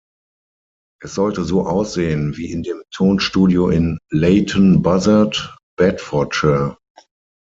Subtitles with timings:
[1.03, 6.75] Es sollte so aussehen, wie in dem Tonstudio in Leighton Buzzard, Bedfordshire.